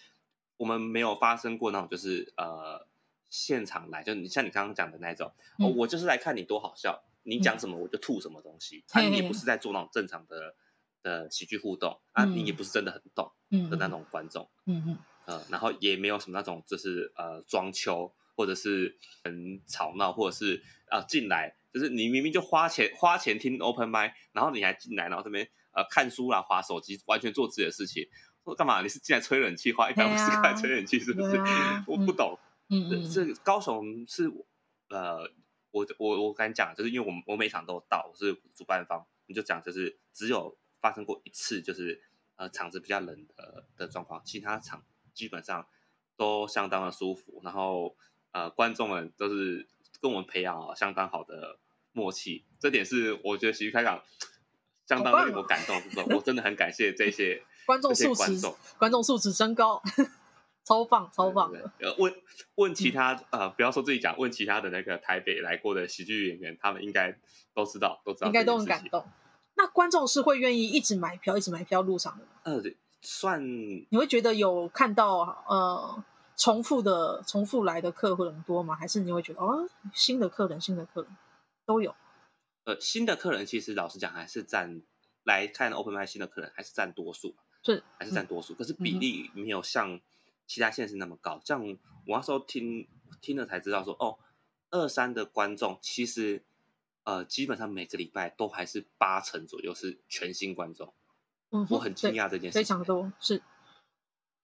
[0.58, 2.86] 我们没有发生过那种，就是呃
[3.30, 7.02] 现场来，就你像你刚刚讲的那种，哦，我就是来看你多好笑。
[7.24, 10.54] 你讲什么我就吐什么东西，啊，你也不是在做那种正常的
[11.02, 13.32] 的喜剧互动，啊，你也不是真的很懂
[13.70, 28.06] 的那种观众，嗯嗯，呃，然后也没有什么那种就是呃装秋或者是很吵闹，或者是啊进来就是你明明就花钱花钱听 open mic，然后你还进来，然后这边呃看书啦、滑手机，完全做自己的事情，
[28.44, 28.82] 说干嘛？
[28.82, 31.36] 你是进来吹冷气，花一百五十块吹冷气是不是？
[31.88, 34.30] 我不懂，嗯嗯，这高雄是
[34.90, 35.30] 呃。
[35.74, 42.00] 我我我敢讲，就是因为我们我每场都有到，我是主办方，你就讲就是只有发生过一次，就是
[42.36, 45.66] 呃场子比较冷的的状况，其他场基本上
[46.16, 47.96] 都相当的舒服，然后
[48.30, 49.66] 呃观众们都是
[50.00, 51.58] 跟我们培养了相当好的
[51.90, 54.00] 默契，这点是我觉得喜剧开港
[54.86, 55.82] 相当令我感动？
[56.16, 59.82] 我真的很感谢这些观众素质，观众素质真高。
[60.64, 61.70] 超棒，超棒的！
[61.78, 62.14] 呃，问
[62.54, 67.18] 问其他呃，不要说自己讲，问其他的那个台北来过的喜剧演员，他们应该
[67.54, 69.06] 都知道，都知道，应该都很感动。
[69.56, 72.30] 那观众是会愿意一直买票，一直买票入场的吗？
[72.44, 72.62] 呃，
[73.02, 73.44] 算。
[73.44, 76.02] 你会觉得有看到呃
[76.34, 78.74] 重复的、重复来的客户很多吗？
[78.74, 81.16] 还是你会觉得哦，新的客人、新的客人
[81.66, 81.94] 都有？
[82.64, 84.80] 呃，新的客人其实老实讲，还是占
[85.24, 90.00] 来看 Open mic 新的客人还是占多数，是还是占多数，嗯、可是比例没有像。
[90.46, 91.66] 其他县市那么高，这样
[92.06, 92.86] 我那时候听
[93.20, 94.18] 听了才知道说，哦，
[94.70, 96.44] 二三的观众其实
[97.04, 100.92] 呃基本上每个礼拜都还是八成左右是全新观众，
[101.50, 103.42] 嗯，我很惊讶这件事，非常多是，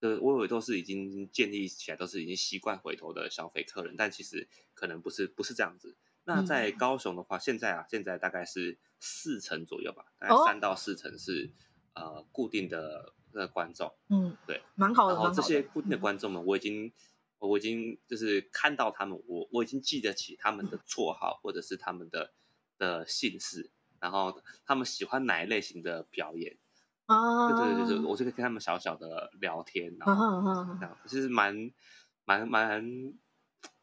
[0.00, 5.96] 呃，我以为都是已经建立起来，都是已经习惯回头的消费客人，但其实可能不是不是这样子。
[6.24, 11.52] 那在高雄的话，嗯、现在啊，现在大概是四成左右吧，大概三到四成是、
[11.94, 13.14] 哦、呃固定的。
[13.32, 15.14] 的观众，嗯，对，蛮好的。
[15.14, 16.92] 然后这些固定的观众们，我已经，
[17.38, 22.32] 我已经就是看到他们，我我已经记得起他们的绰号或者是他们的
[22.78, 26.56] 的姓氏，然后他们喜欢哪一类型的表演
[27.06, 27.48] 啊？
[27.48, 30.42] 对对对，我就可以跟他们小小的聊天，然后
[30.78, 31.70] 这样，其实蛮
[32.24, 32.84] 蛮蛮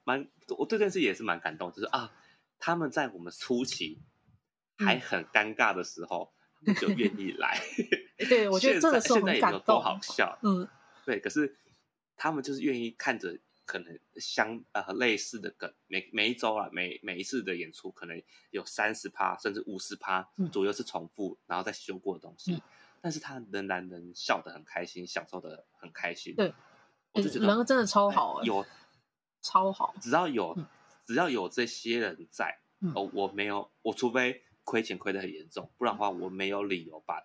[0.03, 2.11] 蛮，我对这件事也是蛮感动，就是啊，
[2.59, 4.01] 他们在我们初期
[4.77, 6.33] 还很尴尬的时候。
[6.75, 7.59] 就愿意来，
[8.17, 10.67] 对，我觉得这个时候很感有多好笑，嗯，
[11.05, 11.19] 对。
[11.19, 11.57] 可是
[12.15, 22.53] 他们就是愿意看着可能相呃类似的梗，每每一周啊，每每一次的演出，可能有三十趴甚至五十趴左右是重复，嗯、然后再修过的东西。
[22.53, 22.61] 嗯、
[23.01, 26.35] 但是他仍然能笑得很开心，享受的很开心。
[26.35, 26.53] 对，
[27.13, 28.65] 我就觉得人真的超好，有
[29.41, 29.95] 超好。
[30.01, 30.65] 只要有、嗯、
[31.05, 32.59] 只要有这些人在，
[32.93, 34.43] 哦，我没有，我除非。
[34.67, 37.21] 亏钱亏得很严重，不然的话我没有理由把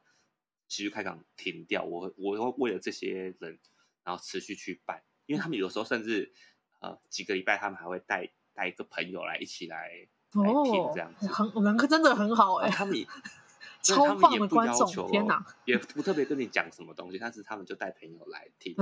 [0.68, 1.82] 持续开港停掉。
[1.82, 3.58] 我我会为了这些人，
[4.04, 6.32] 然后持续去办，因为他们有时候甚至
[6.78, 11.26] 呃几个礼拜，他们还会带带一个朋友来一起来来听这样子。
[11.26, 13.04] 很人真的很好哎、欸，他们也
[13.82, 18.76] 超棒的观众，天哪，也不特别跟你讲什么东西，但是他们就带朋友来听，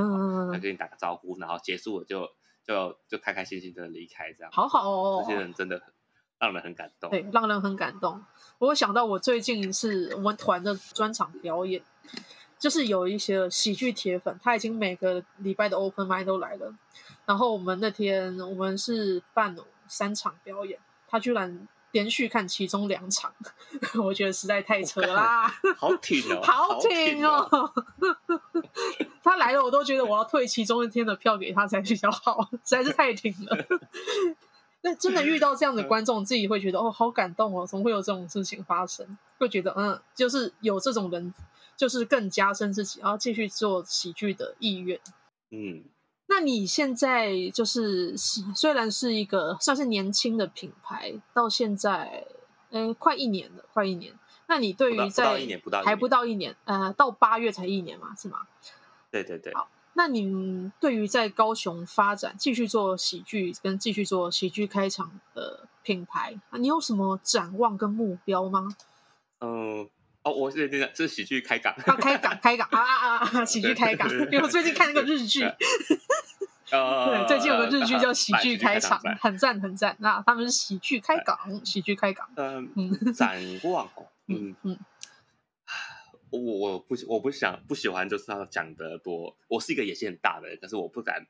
[0.53, 2.31] 来跟你打个招呼，然后结束了就
[2.62, 4.53] 就就开开心心的离开这样。
[4.53, 5.94] 好好哦，这些人真的很。
[6.40, 8.24] 让人很感动，对，让人很感动。
[8.59, 11.83] 我想到我最近是我们团的专场表演，
[12.59, 16.74] 就是有一些喜剧铁粉，他已经每个礼拜的 open mic 都来了。
[17.26, 23.33] 然后我们那天我们是办了三场表演，他居然连续看其中两场，
[24.03, 25.46] 我觉得实在太扯啦！
[25.76, 27.72] 好挺哦， 好挺哦！
[29.22, 33.66] 他来了，我都觉得我要退其中一天的票给他才比较好，实在是太挺了。
[34.83, 37.66] 那真的遇到这样的观众，自己会觉得哦，好感动哦！
[37.66, 39.19] 怎么会有这种事情发生？
[39.38, 41.35] 会觉得嗯，就是有这种人，
[41.77, 44.99] 就是更加深自己，然后继续做喜剧的意愿。
[45.51, 45.85] 嗯，
[46.29, 52.25] 那你现在就是虽然是一个算是年轻的品牌，到现在，
[52.71, 54.14] 嗯，快一年了，快一年。
[54.47, 55.47] 那你对于在
[55.85, 58.47] 还不到一年，呃，到八月才一年嘛，是吗？
[59.11, 59.55] 对对对。
[59.55, 68.68] 好，那你对于在高雄发展，继续做喜剧跟继续做喜剧开场的品牌，你有什么展望跟目标吗？
[69.40, 69.88] 嗯，
[70.22, 73.44] 哦，我是那个，这是喜剧开港，啊，开港开港啊啊啊！
[73.44, 75.40] 喜剧开港，因为我最近看那个日剧。
[76.70, 79.96] 对，最近有个日剧叫《喜剧开场》，很赞很赞。
[79.98, 82.29] 那他们是喜剧开港，喜剧开港。
[82.37, 84.79] 嗯，展望哦， 嗯嗯，
[86.31, 89.37] 我我不我不想不喜欢就是要讲得多。
[89.49, 91.27] 我是一个野心很大的人，可是我不敢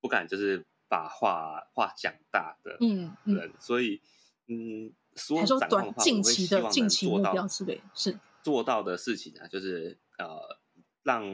[0.00, 4.00] 不敢就是把话话讲大的嗯人，所以
[4.48, 10.60] 嗯，说短近期的近期目标之类是做到的事情啊，就是呃，
[11.02, 11.24] 让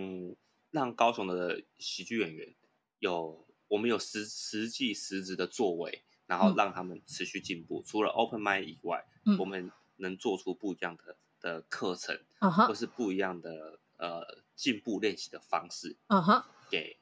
[0.70, 2.54] 让高雄的喜剧演员。
[2.98, 7.80] 有我们有实实际实质的作为，然后让他们持续进步。
[7.80, 16.22] 嗯、除了 open mind 以外，嗯、我们能做出不一样的的课程，嗯、或是不一样的呃进步练习的方式，嗯、
[16.70, 16.96] 给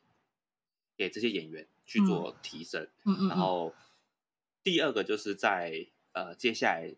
[0.96, 2.88] 给这些演员去做提升。
[3.05, 3.72] 嗯、然后
[4.64, 6.92] 第二个就是在呃接下来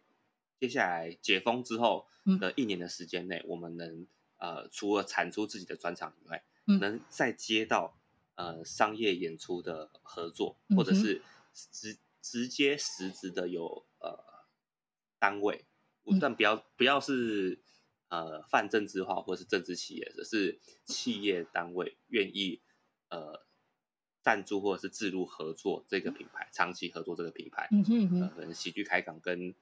[0.59, 2.07] 接下来解封之后
[2.40, 4.07] 的一年的时间内，嗯、我们能
[4.38, 7.98] 呃除了产出自己的专场以外，嗯、能再接到。
[8.35, 11.20] 呃，商业演出的合作，或者是
[11.52, 14.18] 直直接实质的有呃
[15.18, 15.66] 单位，
[16.20, 17.60] 但不要不要是
[18.08, 22.60] 呃泛政治化或者是政治企业，而是企业单位愿意
[23.08, 23.44] 呃
[24.22, 29.54] 赞助或者是置入合作这个品牌，长期合作这个品牌，嗯哼哼，可能喜剧开港跟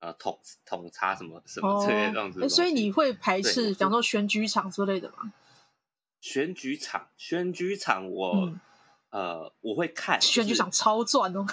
[0.00, 5.32] 呃统统插什么什么之类这样子，所以你会排斥，比方说选举场之类的吗？
[6.18, 8.60] 选举场，选举场我，我、嗯、
[9.10, 10.20] 呃，我会看。
[10.20, 11.46] 选举场超赚哦，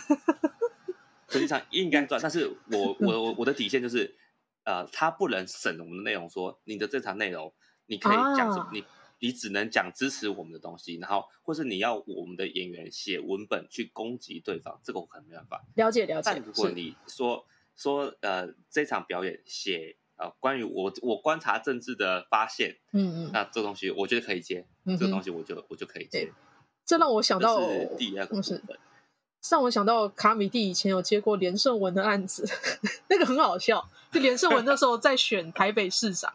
[1.30, 4.16] 选举场应该赚，但是我我我的底线就是，
[4.64, 7.54] 呃，他不能审我们的内容，说你的这场内容，
[7.86, 8.84] 你可以讲什么，啊、你
[9.20, 15.64] 你只能讲支持我们的东西，然后或是你要我们的演员写文本去攻击对方，这个我可能没办法。
[15.76, 16.32] 了解了解。
[16.32, 17.46] 但如果你说
[17.76, 19.98] 说呃，这场表演写。
[20.16, 26.32] 呃，关于我我观察政治的发现，嗯嗯，那这东西我觉得可以接，嗯、这个东西我就我就可以接。
[26.86, 27.60] 这让我想到
[27.98, 28.62] 第二个部分，
[29.50, 32.48] 让我想到卡米蒂以前有接过连胜文的案子，
[33.10, 36.34] 那个很好笑，就连胜文那时候在选台北市长。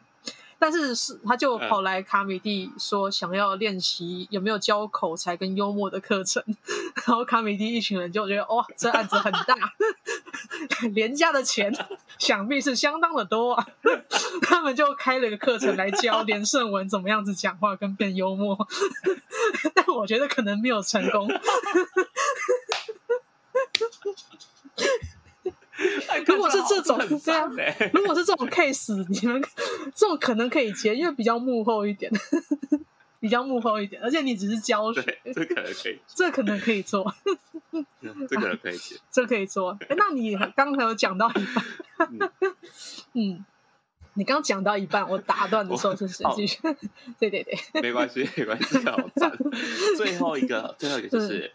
[0.61, 6.43] 但是是，他就跑来卡米蒂说想要练习有没有教口才跟幽默的课程，
[7.07, 9.55] 然后卡米蒂一群人就觉得哇，这案子很大，
[10.95, 11.73] 连家的钱
[12.19, 13.67] 想必是相当的多啊，
[14.43, 18.59] 他们就开了个课程来教连胜文怎么样子讲话跟变幽默，
[19.75, 21.29] 但我觉得可能没有成功。
[26.27, 27.49] 如果是这种这样，
[27.93, 29.41] 如果是这种 case，你们
[29.95, 32.11] 这种可能可以接，因为比较幕后一点，
[33.21, 35.01] 比较幕后一点，而且你只是教学，
[35.33, 37.15] 这可能可以，这可能可以做，
[38.29, 39.79] 这可能可以接，这可以做。
[39.89, 42.09] 哎，那你刚才有讲到一半，
[43.13, 43.45] 嗯，
[44.15, 46.59] 你刚讲到一半，我打断的时候是实际，
[47.21, 49.33] 对对对，没关系，没关系，好赞。
[49.97, 51.53] 最后一个，最后一个就是，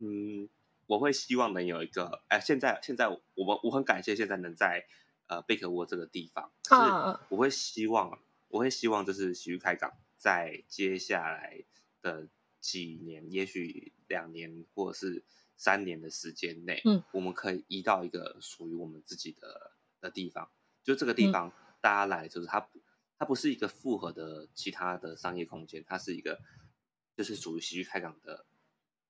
[0.00, 0.48] 嗯。
[0.92, 4.84] 我会希望能有一个，哎，现在现在我们我很感谢现在能在
[5.26, 6.74] 呃贝壳窝这个地方，是
[7.30, 11.64] 我会希望我会希望就是喜剧开港在接下来
[12.02, 12.28] 的
[12.60, 15.24] 几年，也许两年或者是
[15.56, 20.50] 三年的时间内，嗯，我们可以移到一个属于我们自己的的地方，
[20.84, 21.50] 就这个地方
[21.80, 22.68] 大家来就是它
[23.18, 26.38] 它不是一个复合的其他的商业空间，它是一个
[27.16, 28.44] 就是属于喜剧开港的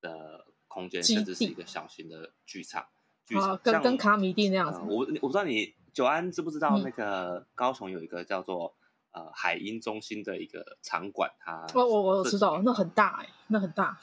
[0.00, 0.46] 的。
[0.72, 2.86] 空间甚至是一个小型的剧场，
[3.26, 4.80] 剧场跟跟卡米蒂那样子。
[4.88, 8.74] 我我不知道你久安知不知道那个高雄有一个叫做
[9.10, 14.00] 呃海鹰中心的一个场馆，它我我我知道，那很大哎，那很大。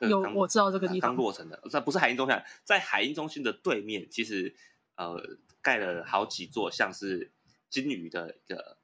[0.00, 4.54] 有我知道这个地方刚落成的，这不是海鹰中心，在海鹰中心的对面，其实
[4.96, 5.20] 呃
[5.62, 7.32] 盖了好几座像是
[7.68, 8.78] 金鱼的一个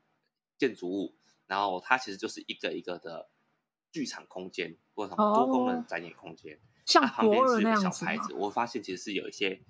[0.56, 3.28] 建筑物，然后它其实就是一个一个的
[3.92, 6.58] 剧场空间或者多功能展演空间。
[6.84, 9.62] 像旁边是小牌子，我发现其实是有一些，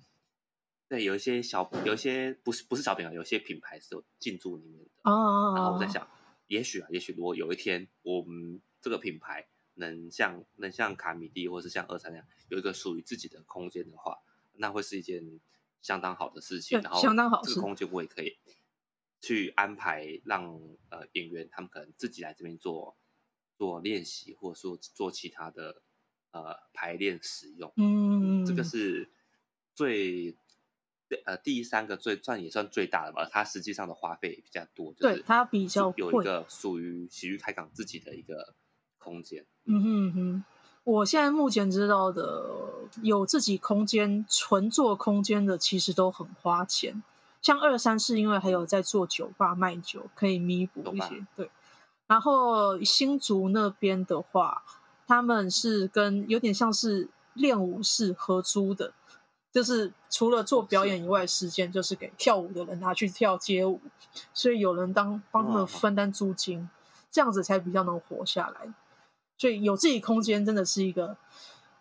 [0.89, 4.91] 对，有一些小，有一些不是不是小品牌，有些品牌是有进驻里面的。
[5.09, 5.53] 哦。
[5.55, 6.05] 然后我在想，
[6.47, 14.19] 也许啊，也许如果有一天我们这个品牌能像能像卡米蒂或是像二三那样有一个属于自己的空间的话，
[14.55, 15.39] 那会是一件
[15.81, 16.81] 相当好的事情。
[16.81, 17.41] 然后相当好。
[17.43, 18.37] 这个空间我也可以
[19.21, 20.59] 去安排让
[20.89, 22.97] 呃演员他们可能自己来这边做
[23.57, 25.81] 做练习，或者说做其他的。
[26.35, 29.09] 呃，排练使用，嗯，这个是
[29.73, 30.35] 最
[31.23, 38.53] 呃第三个最算也算最大的吧，它实际上的花费也比较多，对，它比较有一个属于喜剧开港自己的一个
[38.97, 39.45] 空间。
[39.63, 40.43] 嗯哼哼，
[40.83, 42.51] 我现在目前知道的
[43.01, 47.01] 有自己空间纯做空间的，其实都很花钱。
[47.41, 51.25] 像二三是因为还有在做酒吧卖酒，可以弥补一些。
[51.37, 51.49] 对，
[52.07, 54.63] 然后新竹那边的话，
[55.07, 58.93] 他们是跟有点像是练舞室合租的。
[59.51, 63.79] 就是除了做表演以外，时间就是给跳舞的人拿去跳街舞，
[64.33, 66.69] 所以有人当帮他们分担租金，
[67.09, 68.73] 这样子才比较能活下来。
[69.37, 71.15] 所以有自己空间真的是一个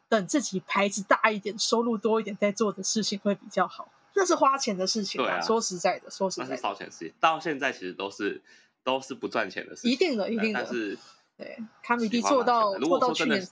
[0.09, 3.91] 等自己牌子大一点、收入多一点再做的事情会比较好。
[4.15, 7.13] 那是花钱的事情，对啊，说实在的，说实在的，那是烧钱的事情。
[7.19, 8.41] 到现在其实都是
[8.85, 10.63] 都是不赚钱的事情，一定的，一定的。
[10.63, 10.97] 但是
[11.37, 13.47] 对，卡米蒂做到做到去年，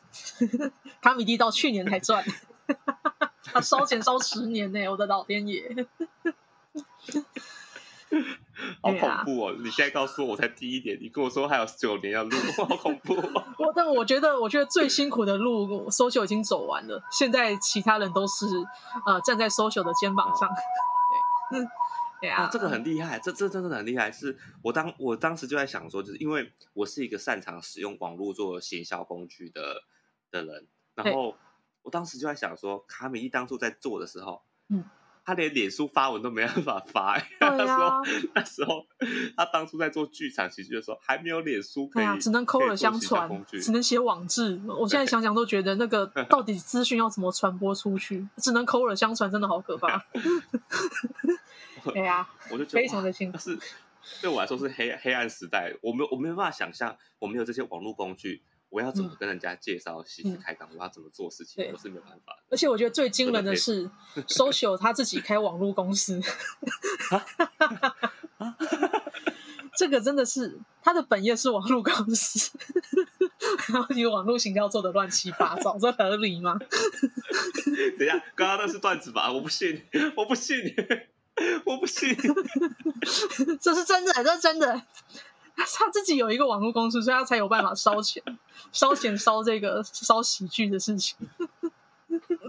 [1.02, 2.24] 卡米蒂到去年才赚。
[3.52, 5.62] 他烧钱烧十年呢、欸，我的老天爷！
[8.80, 9.54] 好恐怖哦！
[9.62, 13.44] 你现在告诉我，我才第一年，你跟我说还有九年要录，好恐怖、哦！
[13.58, 18.46] 我但我觉得，我觉得最辛苦的路，social 已经走完了，现在其他人都是
[19.06, 20.48] 呃站在 social 的肩膀上。
[20.48, 20.52] 哦、
[21.50, 21.68] 对，嗯，
[22.22, 24.10] 对啊，这个很厉害，这这真的很厉害。
[24.10, 29.82] 是我当我当时就在想说，就是因为我是一个擅长使用网络做行销工具的
[30.30, 31.36] 的人，然后。
[31.84, 34.84] 我当时就在想说，卡米一当初在做的时候，嗯，
[35.24, 37.14] 他连脸书发文都没办法发。
[37.14, 38.86] 哎、啊，那时候，那时候
[39.36, 43.28] 他当初在做剧场喜剧的时候，还没有脸书可以，啊、只能口耳相传，
[43.60, 44.62] 只能写网志。
[44.68, 48.28] 我现在想想都觉得，那个 到底资讯要怎么传播出去？
[48.36, 50.04] 只能口耳相传，真的好可怕。
[51.84, 53.38] 对呀， 我就觉得非常的辛苦。
[53.38, 53.58] 是
[54.20, 58.42] 对我来说是黑黑暗时代，我没我没有办法想象，我没有这些网络工具。
[58.68, 60.66] 我要怎么跟人家介绍喜剧开港？
[60.72, 61.62] 嗯、我要怎么做事情？
[61.70, 62.42] 我是没有办法的。
[62.50, 63.86] 而且我觉得最惊人的是，
[64.26, 66.18] social 他自己开网络公司，
[69.76, 72.58] 这个真的是他的本业是网络公司，
[73.68, 76.58] 然后你网络行销做的乱七八糟，这合理吗？
[77.98, 79.30] 等一下，刚刚那是段子吧？
[79.30, 79.82] 我不信，
[80.16, 80.56] 我不信，
[81.64, 82.16] 我不信，
[83.60, 84.82] 这是真的，这是真的。
[85.54, 88.22] 他自己有一个网络公司，所以他才有办法烧钱、
[88.72, 91.16] 烧钱、烧这个烧喜剧的事情。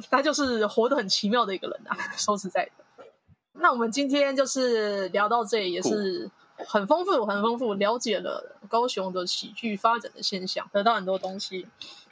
[0.10, 1.96] 他就是活得很奇妙的一个人啊！
[2.18, 3.06] 说实在的，
[3.54, 11.68] 那我们今天就是聊到这里，也是很丰富、很丰富，了解了高雄的喜剧发展的现象，得到很多东西。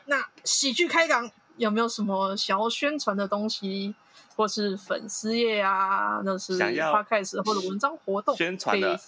[0.05, 1.29] 那喜剧开港
[1.61, 3.93] 有没有什么想要宣传的东西，
[4.35, 8.99] 或是粉丝页啊，那是 Podcast 或者文章活动宣传的？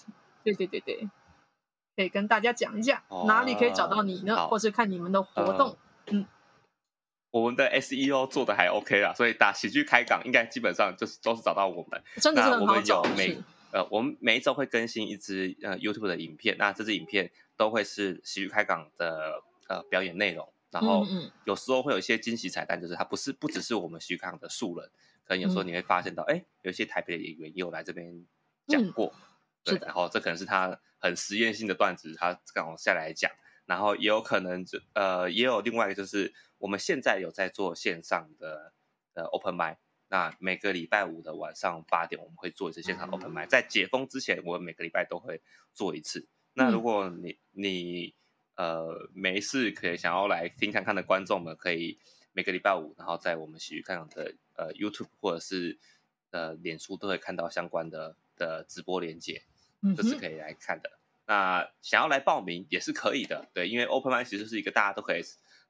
[0.43, 1.09] 对对对对。
[1.95, 4.35] 可以跟大家讲一下，哪里可以找到你呢？
[4.35, 5.69] 哦、或是看你们的活动？
[5.69, 5.77] 呃、
[6.11, 6.25] 嗯，
[7.31, 12.03] 我们的 SEO 做的还 OK 啦，所以打喜剧开港应该基本上就是都是找到我们。
[12.17, 13.01] 真的是很好找。
[13.01, 13.37] 我们有每
[13.71, 20.47] 呃，我们每一周会更新一支呃 YouTube 的影片，那这支影片都会是喜剧开港的呃表演内容。
[20.73, 21.05] 然后
[21.45, 24.89] 有时候会有一些惊喜彩蛋，就是它不是不只是我们徐康的素人，
[25.23, 28.25] 可能有时候你会发现到，哎、嗯，有一些台北的演员也有来这边
[28.67, 29.13] 讲过。
[29.15, 29.21] 嗯
[29.65, 33.31] 对，然后这可能是他很实验性的段子，他刚好下来讲，
[33.65, 38.73] 然后也有可能就呃，也有另外一个就是我们现在有在做线上的
[39.13, 39.77] 呃 open mic，
[40.09, 45.41] 那每个礼拜五的晚上八点我们会做一次线上 open mic，在解封之前，我们每个礼拜都会
[45.73, 46.27] 做一次。
[46.51, 48.13] 那如果你你
[48.55, 51.97] 呃没事可以想要来听看看的观众们，可以
[52.33, 55.77] 每个礼拜五，然后在我们喜剧开场的呃 YouTube 或者是
[56.31, 59.43] 呃脸书都会看到相关的的直播连接。
[59.97, 60.89] 这是可以来看的。
[60.89, 65.21] 嗯、那想要来报名也是可以的，对，因为 Open Mic 其实是一个大家都可以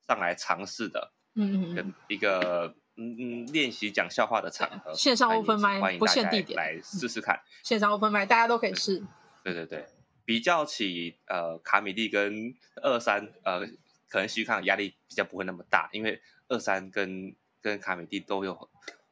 [0.05, 4.93] 上来尝试的，嗯嗯，一个嗯嗯练习讲笑话的场合。
[4.93, 7.41] 线上 Open Mic 不限地点，来试试看。
[7.63, 9.03] 线上 Open Mic 大家都可以试。
[9.43, 9.83] 对对对，
[10.25, 13.65] 比较起呃卡米蒂跟二三呃，
[14.07, 18.69] 可能喜剧开港压力比较不会那么大，因为二三跟跟卡米蒂都有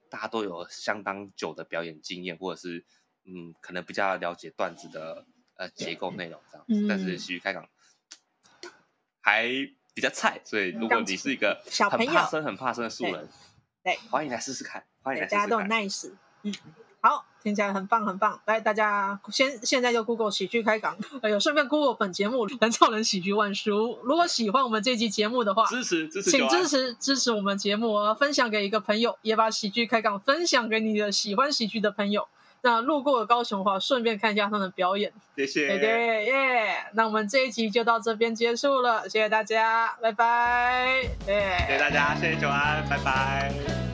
[0.10, 2.86] 大家都有相当久的表演经验，或者是。
[3.24, 5.24] 嗯，可能比较了解段子的
[5.56, 7.70] 呃结构内容这样子，嗯、但是喜剧开港
[9.22, 9.48] 还
[9.94, 13.30] 比较菜，所以如果你是一个很怕生、很怕生的素人，
[13.84, 16.52] 对，对欢迎来试试看，欢迎来试试看，大家都很 nice，嗯，
[17.00, 32.28] 好，听起来很棒很棒，来大家先现在就 Google 喜剧开港，哎呦，顺便 Google 本节目人造人喜剧万书，如果喜欢我们这期节目的话，支持支持，请支持支持我们节目，分享给一个朋友，也把喜剧开港分享给你的喜欢喜剧的朋友。
[32.64, 35.12] 那路过了高雄的话，顺便看一下他们的表演。
[35.36, 35.68] 谢谢。
[35.68, 36.76] 对对耶！
[36.94, 41.02] 那我们这一集就到这边结束了，谢谢大家，拜拜。
[41.26, 43.91] 谢谢大家，谢谢九安，拜拜。